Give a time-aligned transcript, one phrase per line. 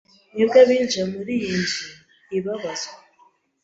[0.33, 1.85] Mwebwe abinjira muri iyi nzu
[2.37, 2.95] ibabazwa